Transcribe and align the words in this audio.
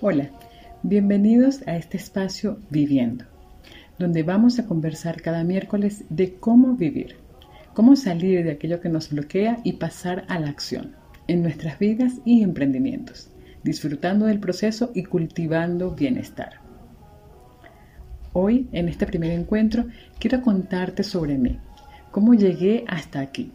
Hola, 0.00 0.30
bienvenidos 0.84 1.66
a 1.66 1.76
este 1.76 1.96
espacio 1.96 2.60
Viviendo, 2.70 3.24
donde 3.98 4.22
vamos 4.22 4.60
a 4.60 4.66
conversar 4.66 5.20
cada 5.20 5.42
miércoles 5.42 6.04
de 6.08 6.34
cómo 6.34 6.76
vivir, 6.76 7.16
cómo 7.74 7.96
salir 7.96 8.44
de 8.44 8.52
aquello 8.52 8.80
que 8.80 8.90
nos 8.90 9.10
bloquea 9.10 9.58
y 9.64 9.72
pasar 9.72 10.24
a 10.28 10.38
la 10.38 10.50
acción 10.50 10.92
en 11.26 11.42
nuestras 11.42 11.80
vidas 11.80 12.20
y 12.24 12.42
emprendimientos, 12.42 13.30
disfrutando 13.64 14.26
del 14.26 14.38
proceso 14.38 14.92
y 14.94 15.02
cultivando 15.02 15.90
bienestar. 15.96 16.60
Hoy, 18.32 18.68
en 18.70 18.88
este 18.88 19.04
primer 19.04 19.32
encuentro, 19.32 19.86
quiero 20.20 20.42
contarte 20.42 21.02
sobre 21.02 21.38
mí, 21.38 21.58
cómo 22.12 22.34
llegué 22.34 22.84
hasta 22.86 23.18
aquí. 23.18 23.50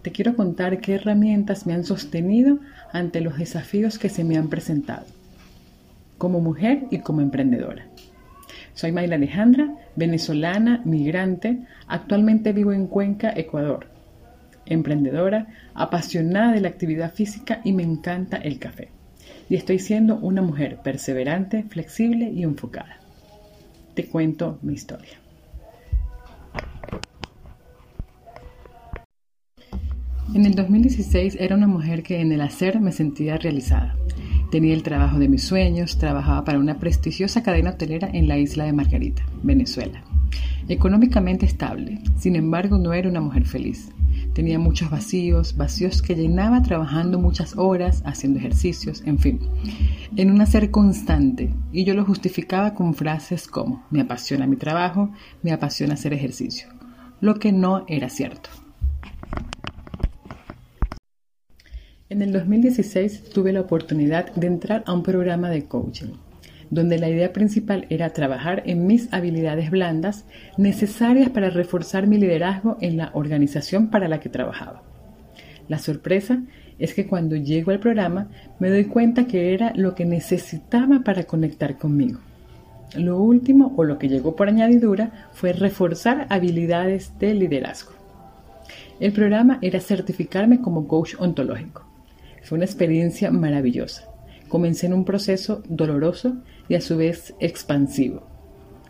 Te 0.00 0.10
quiero 0.10 0.36
contar 0.36 0.80
qué 0.80 0.94
herramientas 0.94 1.66
me 1.66 1.74
han 1.74 1.84
sostenido 1.84 2.60
ante 2.94 3.20
los 3.20 3.36
desafíos 3.36 3.98
que 3.98 4.08
se 4.08 4.24
me 4.24 4.38
han 4.38 4.48
presentado 4.48 5.04
como 6.22 6.38
mujer 6.38 6.84
y 6.92 6.98
como 6.98 7.20
emprendedora. 7.20 7.88
Soy 8.74 8.92
Mayla 8.92 9.16
Alejandra, 9.16 9.74
venezolana, 9.96 10.80
migrante, 10.84 11.58
actualmente 11.88 12.52
vivo 12.52 12.72
en 12.72 12.86
Cuenca, 12.86 13.32
Ecuador. 13.34 13.88
Emprendedora, 14.64 15.48
apasionada 15.74 16.52
de 16.52 16.60
la 16.60 16.68
actividad 16.68 17.12
física 17.12 17.60
y 17.64 17.72
me 17.72 17.82
encanta 17.82 18.36
el 18.36 18.60
café. 18.60 18.90
Y 19.50 19.56
estoy 19.56 19.80
siendo 19.80 20.14
una 20.14 20.42
mujer 20.42 20.78
perseverante, 20.84 21.64
flexible 21.64 22.30
y 22.30 22.44
enfocada. 22.44 22.98
Te 23.94 24.06
cuento 24.06 24.60
mi 24.62 24.74
historia. 24.74 25.18
En 30.36 30.46
el 30.46 30.54
2016 30.54 31.36
era 31.40 31.56
una 31.56 31.66
mujer 31.66 32.04
que 32.04 32.20
en 32.20 32.30
el 32.30 32.42
hacer 32.42 32.78
me 32.78 32.92
sentía 32.92 33.38
realizada. 33.38 33.96
Tenía 34.52 34.74
el 34.74 34.82
trabajo 34.82 35.18
de 35.18 35.30
mis 35.30 35.44
sueños, 35.44 35.96
trabajaba 35.96 36.44
para 36.44 36.58
una 36.58 36.78
prestigiosa 36.78 37.42
cadena 37.42 37.70
hotelera 37.70 38.10
en 38.12 38.28
la 38.28 38.36
isla 38.36 38.64
de 38.64 38.74
Margarita, 38.74 39.22
Venezuela. 39.42 40.04
Económicamente 40.68 41.46
estable, 41.46 42.00
sin 42.18 42.36
embargo 42.36 42.76
no 42.76 42.92
era 42.92 43.08
una 43.08 43.22
mujer 43.22 43.46
feliz. 43.46 43.88
Tenía 44.34 44.58
muchos 44.58 44.90
vacíos, 44.90 45.56
vacíos 45.56 46.02
que 46.02 46.16
llenaba 46.16 46.60
trabajando 46.60 47.18
muchas 47.18 47.56
horas, 47.56 48.02
haciendo 48.04 48.40
ejercicios, 48.40 49.02
en 49.06 49.18
fin, 49.18 49.40
en 50.16 50.30
un 50.30 50.42
hacer 50.42 50.70
constante. 50.70 51.54
Y 51.72 51.84
yo 51.84 51.94
lo 51.94 52.04
justificaba 52.04 52.74
con 52.74 52.92
frases 52.92 53.48
como, 53.48 53.86
me 53.88 54.02
apasiona 54.02 54.46
mi 54.46 54.56
trabajo, 54.56 55.12
me 55.42 55.52
apasiona 55.52 55.94
hacer 55.94 56.12
ejercicio, 56.12 56.68
lo 57.22 57.36
que 57.36 57.52
no 57.52 57.86
era 57.88 58.10
cierto. 58.10 58.50
En 62.12 62.20
el 62.20 62.30
2016 62.30 63.30
tuve 63.30 63.54
la 63.54 63.62
oportunidad 63.62 64.34
de 64.34 64.46
entrar 64.46 64.84
a 64.84 64.92
un 64.92 65.02
programa 65.02 65.48
de 65.48 65.64
coaching, 65.64 66.12
donde 66.68 66.98
la 66.98 67.08
idea 67.08 67.32
principal 67.32 67.86
era 67.88 68.10
trabajar 68.10 68.62
en 68.66 68.86
mis 68.86 69.10
habilidades 69.14 69.70
blandas 69.70 70.26
necesarias 70.58 71.30
para 71.30 71.48
reforzar 71.48 72.06
mi 72.06 72.18
liderazgo 72.18 72.76
en 72.82 72.98
la 72.98 73.12
organización 73.14 73.88
para 73.88 74.08
la 74.08 74.20
que 74.20 74.28
trabajaba. 74.28 74.82
La 75.68 75.78
sorpresa 75.78 76.42
es 76.78 76.92
que 76.92 77.06
cuando 77.06 77.34
llego 77.34 77.70
al 77.70 77.80
programa 77.80 78.28
me 78.58 78.68
doy 78.68 78.84
cuenta 78.84 79.26
que 79.26 79.54
era 79.54 79.72
lo 79.74 79.94
que 79.94 80.04
necesitaba 80.04 81.00
para 81.04 81.24
conectar 81.24 81.78
conmigo. 81.78 82.20
Lo 82.94 83.22
último 83.22 83.72
o 83.78 83.84
lo 83.84 83.96
que 83.96 84.10
llegó 84.10 84.36
por 84.36 84.48
añadidura 84.48 85.30
fue 85.32 85.54
reforzar 85.54 86.26
habilidades 86.28 87.18
de 87.18 87.32
liderazgo. 87.32 87.92
El 89.00 89.14
programa 89.14 89.58
era 89.62 89.80
certificarme 89.80 90.60
como 90.60 90.86
coach 90.86 91.14
ontológico 91.18 91.90
fue 92.42 92.56
una 92.56 92.64
experiencia 92.64 93.30
maravillosa. 93.30 94.04
Comencé 94.48 94.86
en 94.86 94.94
un 94.94 95.04
proceso 95.04 95.62
doloroso 95.68 96.42
y 96.68 96.74
a 96.74 96.80
su 96.80 96.96
vez 96.96 97.34
expansivo. 97.40 98.26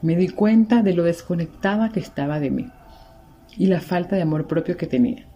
Me 0.03 0.17
di 0.17 0.28
cuenta 0.28 0.83
de 0.83 0.94
lo 0.94 1.05
desconectada 1.05 1.91
que 1.91 2.00
estaba 2.00 2.41
de 2.41 2.50
mí 2.50 2.67
y 3.56 3.67
la 3.67 3.81
falta 3.81 4.16
de 4.16 4.22
amor 4.22 4.49
propio 4.49 4.77
que 4.77 4.87
tenía. 4.87 5.27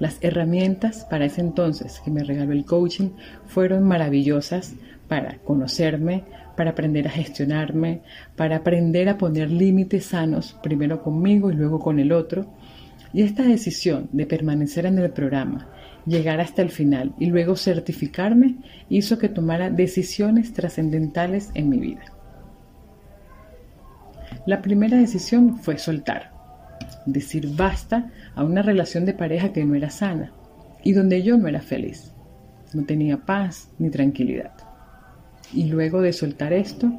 Las 0.00 0.18
herramientas 0.22 1.06
para 1.08 1.26
ese 1.26 1.40
entonces 1.40 2.00
que 2.04 2.10
me 2.10 2.24
regaló 2.24 2.52
el 2.52 2.64
coaching 2.64 3.10
fueron 3.46 3.84
maravillosas 3.84 4.74
para 5.06 5.38
conocerme, 5.38 6.24
para 6.56 6.70
aprender 6.70 7.06
a 7.06 7.10
gestionarme, 7.10 8.00
para 8.34 8.56
aprender 8.56 9.08
a 9.08 9.18
poner 9.18 9.50
límites 9.50 10.06
sanos, 10.06 10.56
primero 10.62 11.02
conmigo 11.02 11.50
y 11.50 11.54
luego 11.54 11.78
con 11.78 12.00
el 12.00 12.10
otro. 12.10 12.46
Y 13.12 13.22
esta 13.22 13.44
decisión 13.44 14.08
de 14.12 14.26
permanecer 14.26 14.86
en 14.86 14.98
el 14.98 15.10
programa 15.10 15.68
llegar 16.06 16.40
hasta 16.40 16.62
el 16.62 16.70
final 16.70 17.14
y 17.18 17.26
luego 17.26 17.56
certificarme 17.56 18.56
hizo 18.88 19.18
que 19.18 19.28
tomara 19.28 19.70
decisiones 19.70 20.52
trascendentales 20.52 21.50
en 21.54 21.68
mi 21.68 21.78
vida. 21.78 22.04
La 24.46 24.60
primera 24.60 24.98
decisión 24.98 25.58
fue 25.58 25.78
soltar, 25.78 26.32
decir 27.06 27.54
basta 27.56 28.10
a 28.34 28.44
una 28.44 28.62
relación 28.62 29.06
de 29.06 29.14
pareja 29.14 29.52
que 29.52 29.64
no 29.64 29.74
era 29.74 29.90
sana 29.90 30.32
y 30.82 30.92
donde 30.92 31.22
yo 31.22 31.38
no 31.38 31.48
era 31.48 31.60
feliz, 31.60 32.12
no 32.74 32.84
tenía 32.84 33.18
paz 33.18 33.70
ni 33.78 33.90
tranquilidad. 33.90 34.52
Y 35.52 35.66
luego 35.66 36.02
de 36.02 36.12
soltar 36.12 36.52
esto, 36.52 36.92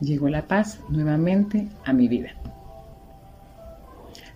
llegó 0.00 0.28
la 0.28 0.46
paz 0.46 0.80
nuevamente 0.88 1.68
a 1.84 1.92
mi 1.92 2.08
vida. 2.08 2.30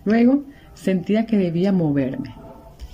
Luego 0.05 0.43
sentía 0.73 1.25
que 1.25 1.37
debía 1.37 1.71
moverme, 1.71 2.33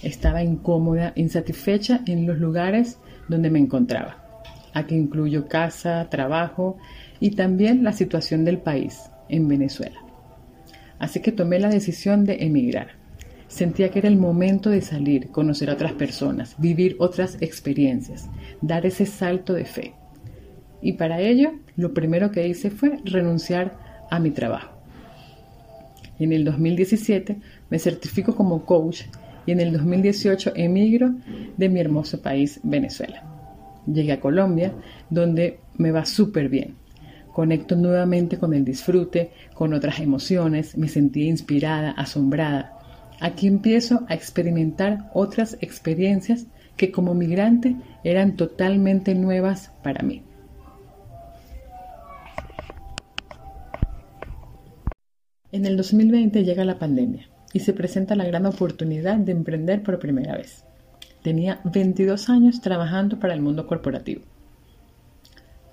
estaba 0.04 0.44
incómoda, 0.44 1.14
insatisfecha 1.16 2.02
en 2.06 2.28
los 2.28 2.38
lugares 2.38 3.00
donde 3.28 3.50
me 3.50 3.60
encontraba. 3.60 4.18
Aquí 4.74 4.96
incluyo 4.96 5.48
casa, 5.48 6.08
trabajo 6.10 6.78
y 7.20 7.32
también 7.32 7.84
la 7.84 7.94
situación 7.94 8.44
del 8.44 8.58
país, 8.58 9.02
en 9.30 9.48
Venezuela. 9.48 10.00
Así 11.00 11.22
que 11.22 11.32
tomé 11.32 11.60
la 11.60 11.70
decisión 11.70 12.26
de 12.26 12.44
emigrar. 12.44 12.92
Sentía 13.48 13.90
que 13.90 14.00
era 14.00 14.08
el 14.08 14.18
momento 14.18 14.70
de 14.70 14.82
salir, 14.82 15.30
conocer 15.30 15.70
a 15.70 15.74
otras 15.74 15.94
personas, 15.94 16.56
vivir 16.58 16.96
otras 17.00 17.38
experiencias, 17.40 18.30
dar 18.62 18.86
ese 18.86 19.06
salto 19.06 19.54
de 19.54 19.66
fe. 19.66 19.94
Y 20.82 20.94
para 20.94 21.22
ello, 21.22 21.54
lo 21.76 21.94
primero 21.94 22.32
que 22.32 22.48
hice 22.48 22.72
fue 22.72 23.00
renunciar 23.06 23.78
a 24.10 24.20
mi 24.20 24.32
trabajo. 24.32 24.74
En 26.20 26.32
el 26.32 26.46
2017 26.46 27.38
me 27.70 27.80
certifico 27.80 28.36
como 28.36 28.66
coach 28.66 29.04
y 29.46 29.52
en 29.52 29.60
el 29.60 29.74
2018 29.74 30.54
emigro 30.56 31.14
de 31.58 31.70
mi 31.70 31.80
hermoso 31.80 32.22
país, 32.22 32.60
Venezuela. 32.64 33.24
Llegué 33.86 34.14
a 34.14 34.20
Colombia, 34.20 34.74
donde 35.10 35.60
me 35.78 35.92
va 35.92 36.06
súper 36.06 36.50
bien. 36.50 36.76
Conecto 37.34 37.76
nuevamente 37.76 38.38
con 38.38 38.54
el 38.54 38.64
disfrute, 38.64 39.32
con 39.54 39.74
otras 39.74 40.00
emociones, 40.00 40.78
me 40.78 40.88
sentí 40.88 41.28
inspirada, 41.28 41.92
asombrada. 41.92 42.78
Aquí 43.20 43.48
empiezo 43.48 44.06
a 44.08 44.14
experimentar 44.14 45.10
otras 45.14 45.58
experiencias 45.62 46.46
que 46.78 46.92
como 46.92 47.14
migrante 47.14 47.76
eran 48.04 48.36
totalmente 48.36 49.16
nuevas 49.16 49.72
para 49.84 50.04
mí. 50.04 50.24
En 55.52 55.66
el 55.66 55.78
2020 55.78 56.44
llega 56.44 56.66
la 56.66 56.80
pandemia 56.80 57.33
y 57.54 57.60
se 57.60 57.74
presenta 57.74 58.16
la 58.16 58.26
gran 58.26 58.46
oportunidad 58.46 59.18
de 59.18 59.32
emprender 59.32 59.84
por 59.84 60.00
primera 60.00 60.36
vez. 60.36 60.64
Tenía 61.22 61.62
22 61.64 62.30
años 62.30 62.60
trabajando 62.60 63.20
para 63.20 63.34
el 63.34 63.42
mundo 63.42 63.68
corporativo. 63.68 64.24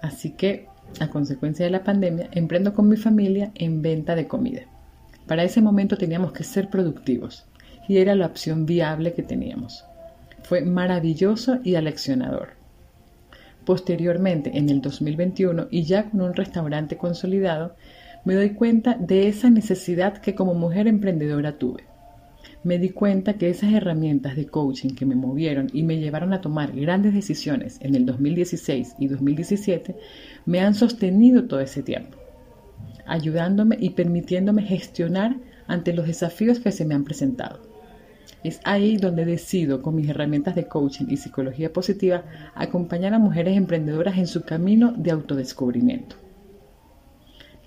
Así 0.01 0.31
que, 0.31 0.67
a 1.01 1.09
consecuencia 1.09 1.65
de 1.65 1.71
la 1.71 1.83
pandemia, 1.85 2.29
emprendo 2.33 2.75
con 2.75 2.89
mi 2.89 2.97
familia 2.97 3.51
en 3.55 3.83
venta 3.83 4.15
de 4.15 4.29
comida. 4.29 4.63
Para 5.27 5.45
ese 5.45 5.61
momento 5.63 5.97
teníamos 5.97 6.33
que 6.33 6.45
ser 6.45 6.69
productivos 6.69 7.47
y 7.89 7.99
era 7.99 8.15
la 8.15 8.27
opción 8.27 8.67
viable 8.67 9.15
que 9.15 9.23
teníamos. 9.23 9.85
Fue 10.43 10.63
maravilloso 10.63 11.59
y 11.65 11.75
aleccionador. 11.75 12.51
Posteriormente, 13.65 14.57
en 14.57 14.69
el 14.71 14.81
2021, 14.81 15.69
y 15.71 15.85
ya 15.85 16.11
con 16.11 16.23
un 16.23 16.35
restaurante 16.35 16.97
consolidado, 16.97 17.77
me 18.25 18.35
doy 18.35 18.51
cuenta 18.51 18.95
de 18.95 19.29
esa 19.29 19.51
necesidad 19.51 20.19
que 20.19 20.35
como 20.35 20.55
mujer 20.55 20.87
emprendedora 20.87 21.59
tuve. 21.59 21.85
Me 22.63 22.79
di 22.79 22.91
cuenta 22.91 23.35
que 23.35 23.49
esas 23.49 23.73
herramientas 23.73 24.37
de 24.37 24.47
coaching 24.47 24.91
que 24.91 25.07
me 25.07 25.15
movieron 25.15 25.69
y 25.73 25.83
me 25.83 25.99
llevaron 25.99 26.35
a 26.35 26.43
tomar 26.43 26.73
grandes 26.73 27.15
decisiones 27.15 27.79
en 27.81 27.95
el 27.95 28.05
2016 28.05 28.97
y 28.99 29.09
2017 29.09 29.97
me 30.45 30.61
han 30.61 30.75
sostenido 30.75 31.45
todo 31.45 31.61
ese 31.61 31.83
tiempo, 31.83 32.19
ayudándome 33.07 33.79
y 33.81 33.91
permitiéndome 33.91 34.63
gestionar 34.63 35.37
ante 35.67 35.95
los 35.95 36.07
desafíos 36.07 36.61
que 36.61 36.73
se 36.73 36.85
me 36.85 36.95
han 36.95 37.05
presentado. 37.05 37.61
Es 38.45 38.61
ahí 38.65 38.97
donde 38.97 39.25
decido, 39.25 39.83
con 39.83 39.97
mis 39.97 40.09
herramientas 40.09 40.55
de 40.55 40.67
coaching 40.67 41.07
y 41.09 41.17
psicología 41.17 41.73
positiva, 41.73 42.25
acompañar 42.55 43.15
a 43.15 43.19
mujeres 43.19 43.57
emprendedoras 43.57 44.19
en 44.19 44.27
su 44.27 44.43
camino 44.43 44.93
de 44.93 45.11
autodescubrimiento. 45.11 46.17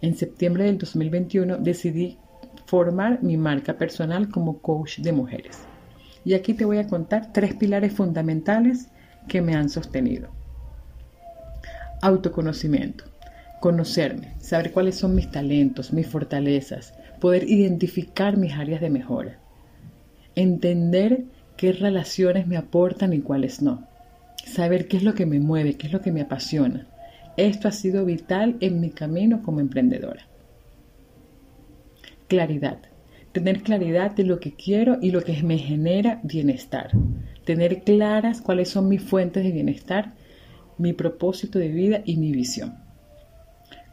En 0.04 0.18
septiembre 0.18 0.66
del 0.66 0.78
2021 0.80 1.60
decidí 1.60 2.18
formar 2.66 3.24
mi 3.24 3.38
marca 3.38 3.78
personal 3.78 4.28
como 4.28 4.60
coach 4.60 5.00
de 5.00 5.14
mujeres. 5.14 5.60
Y 6.26 6.34
aquí 6.34 6.54
te 6.54 6.66
voy 6.66 6.78
a 6.80 6.88
contar 6.88 7.32
tres 7.32 7.56
pilares 7.56 7.94
fundamentales 7.94 8.90
que 9.30 9.42
me 9.42 9.56
han 9.56 9.70
sostenido. 9.70 10.28
Autoconocimiento. 12.02 13.06
Conocerme, 13.62 14.34
saber 14.40 14.74
cuáles 14.74 14.96
son 14.96 15.16
mis 15.16 15.32
talentos, 15.32 15.94
mis 15.94 16.06
fortalezas, 16.06 16.94
poder 17.22 17.50
identificar 17.50 18.36
mis 18.36 18.56
áreas 18.56 18.82
de 18.82 18.90
mejora. 18.90 19.40
Entender 20.36 21.24
qué 21.56 21.72
relaciones 21.72 22.46
me 22.46 22.58
aportan 22.58 23.14
y 23.14 23.22
cuáles 23.22 23.62
no. 23.62 23.88
Saber 24.46 24.90
qué 24.90 24.98
es 24.98 25.04
lo 25.04 25.14
que 25.14 25.26
me 25.26 25.40
mueve, 25.40 25.76
qué 25.76 25.88
es 25.88 25.94
lo 25.94 26.02
que 26.02 26.12
me 26.12 26.20
apasiona. 26.20 26.88
Esto 27.38 27.68
ha 27.68 27.72
sido 27.72 28.06
vital 28.06 28.58
en 28.60 28.80
mi 28.80 28.92
camino 28.92 29.42
como 29.42 29.60
emprendedora. 29.60 30.28
Claridad. 32.28 32.78
Tener 33.32 33.64
claridad 33.64 34.12
de 34.12 34.24
lo 34.24 34.40
que 34.40 34.54
quiero 34.54 35.00
y 35.02 35.10
lo 35.10 35.24
que 35.24 35.42
me 35.42 35.58
genera 35.58 36.20
bienestar. 36.24 36.92
Tener 37.46 37.84
claras 37.84 38.42
cuáles 38.42 38.70
son 38.70 38.88
mis 38.88 39.02
fuentes 39.02 39.44
de 39.44 39.52
bienestar, 39.52 40.14
mi 40.78 40.94
propósito 40.94 41.58
de 41.58 41.70
vida 41.70 42.02
y 42.06 42.18
mi 42.18 42.32
visión. 42.32 42.76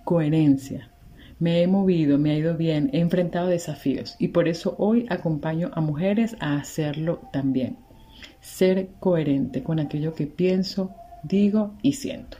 Coherencia. 0.04 0.90
Me 1.38 1.62
he 1.62 1.66
movido, 1.66 2.18
me 2.18 2.32
ha 2.32 2.36
ido 2.36 2.54
bien, 2.58 2.90
he 2.92 3.00
enfrentado 3.00 3.46
desafíos 3.46 4.14
y 4.18 4.28
por 4.28 4.46
eso 4.48 4.74
hoy 4.76 5.06
acompaño 5.08 5.70
a 5.72 5.80
mujeres 5.80 6.36
a 6.40 6.56
hacerlo 6.56 7.22
también. 7.32 7.78
Ser 8.42 8.88
coherente 9.00 9.62
con 9.62 9.80
aquello 9.80 10.14
que 10.14 10.26
pienso, 10.26 10.94
digo 11.22 11.72
y 11.80 11.94
siento. 11.94 12.39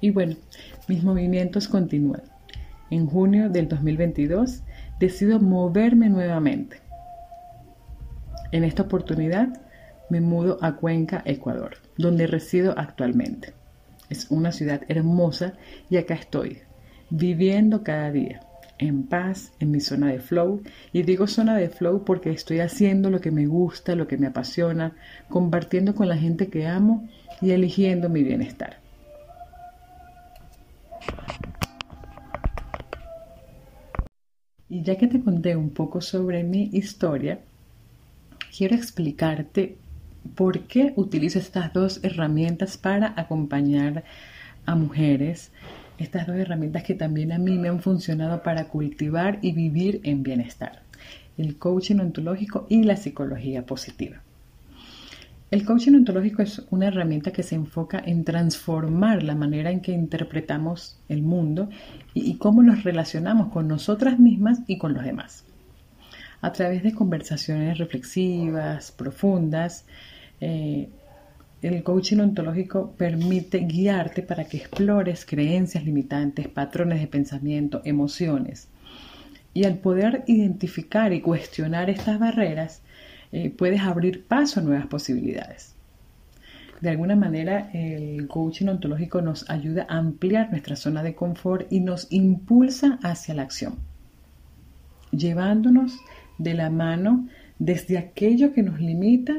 Y 0.00 0.10
bueno, 0.10 0.36
mis 0.88 1.02
movimientos 1.02 1.68
continúan. 1.68 2.22
En 2.90 3.06
junio 3.06 3.50
del 3.50 3.68
2022 3.68 4.62
decido 4.98 5.38
moverme 5.40 6.08
nuevamente. 6.08 6.80
En 8.52 8.64
esta 8.64 8.82
oportunidad 8.82 9.48
me 10.10 10.20
mudo 10.20 10.58
a 10.60 10.76
Cuenca, 10.76 11.22
Ecuador, 11.24 11.76
donde 11.96 12.26
resido 12.26 12.74
actualmente. 12.76 13.54
Es 14.08 14.30
una 14.30 14.50
ciudad 14.50 14.82
hermosa 14.88 15.54
y 15.88 15.98
acá 15.98 16.14
estoy, 16.14 16.58
viviendo 17.10 17.84
cada 17.84 18.10
día, 18.10 18.40
en 18.78 19.04
paz, 19.04 19.52
en 19.60 19.70
mi 19.70 19.80
zona 19.80 20.08
de 20.08 20.18
flow. 20.18 20.62
Y 20.92 21.02
digo 21.04 21.28
zona 21.28 21.56
de 21.56 21.68
flow 21.68 22.04
porque 22.04 22.30
estoy 22.30 22.58
haciendo 22.58 23.08
lo 23.10 23.20
que 23.20 23.30
me 23.30 23.46
gusta, 23.46 23.94
lo 23.94 24.08
que 24.08 24.18
me 24.18 24.26
apasiona, 24.26 24.96
compartiendo 25.28 25.94
con 25.94 26.08
la 26.08 26.16
gente 26.16 26.48
que 26.48 26.66
amo 26.66 27.08
y 27.40 27.52
eligiendo 27.52 28.08
mi 28.08 28.24
bienestar. 28.24 28.78
Y 34.70 34.82
ya 34.82 34.96
que 34.96 35.08
te 35.08 35.20
conté 35.20 35.56
un 35.56 35.70
poco 35.70 36.00
sobre 36.00 36.44
mi 36.44 36.70
historia, 36.72 37.40
quiero 38.56 38.76
explicarte 38.76 39.76
por 40.36 40.60
qué 40.60 40.92
utilizo 40.94 41.40
estas 41.40 41.72
dos 41.72 41.98
herramientas 42.04 42.78
para 42.78 43.12
acompañar 43.16 44.04
a 44.66 44.76
mujeres. 44.76 45.50
Estas 45.98 46.28
dos 46.28 46.36
herramientas 46.36 46.84
que 46.84 46.94
también 46.94 47.32
a 47.32 47.38
mí 47.38 47.58
me 47.58 47.68
han 47.68 47.80
funcionado 47.80 48.44
para 48.44 48.68
cultivar 48.68 49.40
y 49.42 49.52
vivir 49.52 50.00
en 50.04 50.22
bienestar. 50.22 50.82
El 51.36 51.56
coaching 51.58 51.96
ontológico 51.96 52.66
y 52.68 52.84
la 52.84 52.96
psicología 52.96 53.66
positiva. 53.66 54.22
El 55.50 55.64
coaching 55.64 55.94
ontológico 55.94 56.42
es 56.42 56.62
una 56.70 56.86
herramienta 56.86 57.32
que 57.32 57.42
se 57.42 57.56
enfoca 57.56 58.00
en 58.06 58.24
transformar 58.24 59.24
la 59.24 59.34
manera 59.34 59.72
en 59.72 59.80
que 59.80 59.90
interpretamos 59.90 61.00
el 61.08 61.22
mundo 61.22 61.68
y, 62.14 62.36
cómo 62.36 62.62
nos 62.62 62.84
relacionamos 62.84 63.52
con 63.52 63.66
nosotras 63.66 64.20
mismas 64.20 64.60
y 64.68 64.78
con 64.78 64.94
los 64.94 65.02
demás. 65.02 65.44
A 66.40 66.52
través 66.52 66.84
de 66.84 66.94
conversaciones 66.94 67.78
reflexivas, 67.78 68.92
profundas, 68.92 69.86
eh, 70.40 70.88
el 71.62 71.82
coaching 71.82 72.18
ontológico 72.18 72.92
permite 72.96 73.58
guiarte 73.58 74.22
para 74.22 74.44
que 74.44 74.56
explores 74.56 75.26
creencias 75.26 75.84
limitantes, 75.84 76.46
patrones 76.46 77.00
de 77.00 77.08
pensamiento, 77.08 77.82
emociones. 77.84 78.68
Y 79.52 79.64
al 79.64 79.78
poder 79.78 80.22
identificar 80.28 81.12
y 81.12 81.20
cuestionar 81.20 81.90
estas 81.90 82.20
barreras, 82.20 82.82
eh, 83.32 83.50
puedes 83.50 83.80
abrir 83.80 84.24
paso 84.24 84.60
a 84.60 84.62
nuevas 84.62 84.86
posibilidades. 84.86 85.74
De 86.80 86.88
alguna 86.88 87.14
manera, 87.14 87.70
el 87.74 88.26
coaching 88.26 88.66
ontológico 88.68 89.20
nos 89.20 89.48
ayuda 89.50 89.86
a 89.88 89.98
ampliar 89.98 90.50
nuestra 90.50 90.76
zona 90.76 91.02
de 91.02 91.14
confort 91.14 91.70
y 91.70 91.80
nos 91.80 92.06
impulsa 92.10 92.98
hacia 93.02 93.34
la 93.34 93.42
acción, 93.42 93.74
llevándonos 95.12 95.98
de 96.38 96.54
la 96.54 96.70
mano 96.70 97.28
desde 97.58 97.98
aquello 97.98 98.54
que 98.54 98.62
nos 98.62 98.80
limita 98.80 99.34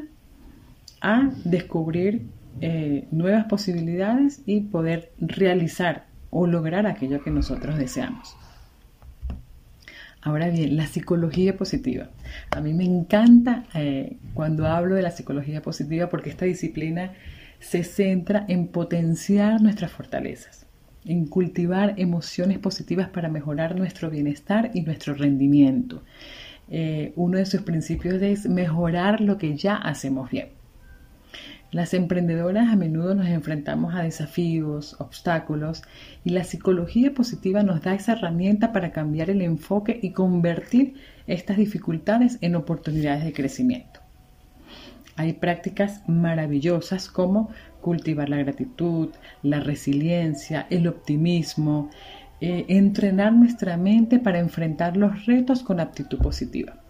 a 1.02 1.32
descubrir 1.44 2.28
eh, 2.60 3.08
nuevas 3.10 3.46
posibilidades 3.46 4.44
y 4.46 4.62
poder 4.62 5.12
realizar 5.20 6.06
o 6.30 6.46
lograr 6.46 6.86
aquello 6.86 7.24
que 7.24 7.32
nosotros 7.32 7.78
deseamos. 7.78 8.36
Ahora 10.22 10.50
bien, 10.50 10.78
la 10.78 10.86
psicología 10.86 11.58
positiva. 11.58 12.10
A 12.52 12.62
mí 12.62 12.74
me 12.74 12.86
encanta 12.86 13.66
eh, 13.74 14.18
cuando 14.36 14.68
hablo 14.68 14.96
de 14.96 15.02
la 15.02 15.12
psicología 15.12 15.62
positiva 15.64 16.10
porque 16.10 16.30
esta 16.30 16.46
disciplina 16.46 17.14
se 17.60 17.84
centra 17.84 18.46
en 18.48 18.68
potenciar 18.68 19.62
nuestras 19.62 19.92
fortalezas, 19.92 20.68
en 21.06 21.26
cultivar 21.26 21.96
emociones 21.98 22.60
positivas 22.60 23.10
para 23.10 23.30
mejorar 23.30 23.76
nuestro 23.76 24.12
bienestar 24.12 24.70
y 24.76 24.82
nuestro 24.82 25.16
rendimiento. 25.16 26.04
Eh, 26.70 27.14
uno 27.16 27.40
de 27.40 27.46
sus 27.46 27.62
principios 27.62 28.22
es 28.22 28.48
mejorar 28.48 29.22
lo 29.22 29.38
que 29.38 29.58
ya 29.58 29.76
hacemos 29.76 30.30
bien. 30.30 30.50
Las 31.72 31.94
emprendedoras 31.94 32.68
a 32.68 32.76
menudo 32.76 33.16
nos 33.16 33.28
enfrentamos 33.28 33.96
a 33.96 34.04
desafíos, 34.04 34.98
obstáculos 35.00 35.84
y 36.26 36.32
la 36.32 36.44
psicología 36.44 37.14
positiva 37.14 37.64
nos 37.64 37.82
da 37.82 37.96
esa 37.96 38.12
herramienta 38.12 38.74
para 38.74 38.92
cambiar 38.92 39.30
el 39.30 39.42
enfoque 39.42 39.98
y 40.02 40.12
convertir 40.12 40.96
estas 41.28 41.56
dificultades 41.56 42.40
en 42.42 42.58
oportunidades 42.58 43.24
de 43.24 43.32
crecimiento. 43.32 44.02
Hay 45.16 45.32
prácticas 45.32 46.04
maravillosas 46.10 47.08
como 47.08 47.52
cultivar 47.80 48.28
la 48.28 48.38
gratitud, 48.38 49.12
la 49.42 49.62
resiliencia, 49.62 50.68
el 50.70 50.90
optimismo, 50.90 51.90
eh, 52.42 52.66
entrenar 52.68 53.32
nuestra 53.32 53.78
mente 53.78 54.20
para 54.20 54.40
enfrentar 54.40 54.98
los 54.98 55.26
retos 55.26 55.64
con 55.64 55.80
actitud 55.80 56.18
positiva 56.18 56.81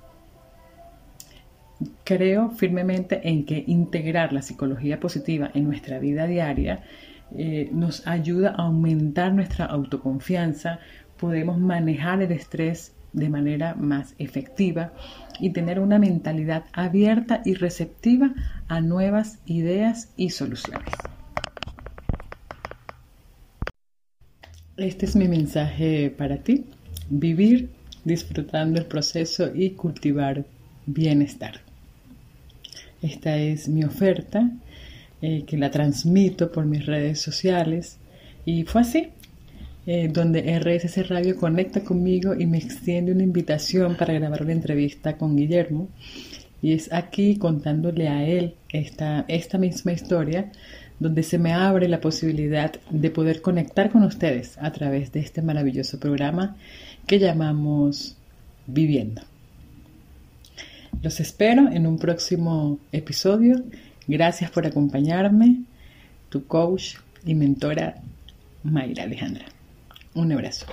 creo 2.03 2.49
firmemente 2.51 3.27
en 3.29 3.45
que 3.45 3.63
integrar 3.67 4.33
la 4.33 4.41
psicología 4.41 4.99
positiva 4.99 5.51
en 5.53 5.65
nuestra 5.65 5.99
vida 5.99 6.27
diaria 6.27 6.83
eh, 7.35 7.69
nos 7.71 8.05
ayuda 8.07 8.49
a 8.49 8.63
aumentar 8.63 9.33
nuestra 9.33 9.65
autoconfianza, 9.65 10.79
podemos 11.17 11.57
manejar 11.59 12.21
el 12.21 12.31
estrés 12.31 12.93
de 13.13 13.29
manera 13.29 13.75
más 13.75 14.15
efectiva 14.19 14.93
y 15.39 15.51
tener 15.51 15.79
una 15.79 15.99
mentalidad 15.99 16.65
abierta 16.73 17.41
y 17.45 17.53
receptiva 17.53 18.33
a 18.67 18.81
nuevas 18.81 19.39
ideas 19.45 20.11
y 20.17 20.29
soluciones. 20.29 20.93
Este 24.77 25.05
es 25.05 25.15
mi 25.15 25.27
mensaje 25.27 26.13
para 26.17 26.37
ti, 26.37 26.65
vivir 27.09 27.69
disfrutando 28.03 28.79
el 28.79 28.87
proceso 28.87 29.51
y 29.53 29.71
cultivar 29.71 30.45
bienestar. 30.85 31.70
Esta 33.01 33.37
es 33.37 33.67
mi 33.67 33.83
oferta, 33.83 34.51
eh, 35.21 35.43
que 35.45 35.57
la 35.57 35.71
transmito 35.71 36.51
por 36.51 36.65
mis 36.65 36.85
redes 36.85 37.19
sociales. 37.19 37.97
Y 38.45 38.63
fue 38.63 38.81
así, 38.81 39.09
eh, 39.87 40.09
donde 40.11 40.55
RSC 40.59 41.03
Radio 41.03 41.35
conecta 41.35 41.83
conmigo 41.83 42.35
y 42.37 42.45
me 42.45 42.59
extiende 42.59 43.11
una 43.11 43.23
invitación 43.23 43.95
para 43.95 44.13
grabar 44.13 44.43
una 44.43 44.51
entrevista 44.51 45.17
con 45.17 45.35
Guillermo. 45.35 45.89
Y 46.61 46.73
es 46.73 46.93
aquí 46.93 47.37
contándole 47.37 48.07
a 48.07 48.23
él 48.23 48.53
esta, 48.71 49.25
esta 49.27 49.57
misma 49.57 49.93
historia, 49.93 50.51
donde 50.99 51.23
se 51.23 51.39
me 51.39 51.53
abre 51.53 51.87
la 51.87 51.99
posibilidad 51.99 52.71
de 52.91 53.09
poder 53.09 53.41
conectar 53.41 53.89
con 53.91 54.03
ustedes 54.03 54.59
a 54.59 54.71
través 54.71 55.11
de 55.11 55.21
este 55.21 55.41
maravilloso 55.41 55.99
programa 55.99 56.55
que 57.07 57.17
llamamos 57.17 58.17
Viviendo. 58.67 59.30
Los 61.01 61.19
espero 61.19 61.71
en 61.71 61.87
un 61.87 61.97
próximo 61.97 62.79
episodio. 62.91 63.63
Gracias 64.07 64.51
por 64.51 64.67
acompañarme, 64.67 65.63
tu 66.29 66.45
coach 66.45 66.95
y 67.25 67.33
mentora 67.33 67.95
Mayra 68.63 69.03
Alejandra. 69.03 69.45
Un 70.13 70.31
abrazo. 70.31 70.65